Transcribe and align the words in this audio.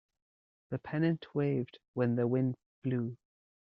The 0.71 0.79
pennant 0.79 1.27
waved 1.35 1.77
when 1.93 2.15
the 2.15 2.25
wind 2.25 2.57
blew. 2.81 3.17